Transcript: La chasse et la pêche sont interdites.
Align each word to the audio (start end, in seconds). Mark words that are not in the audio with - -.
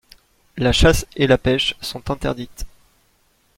La 0.57 0.71
chasse 0.73 1.05
et 1.15 1.27
la 1.27 1.37
pêche 1.37 1.75
sont 1.79 2.09
interdites. 2.09 2.65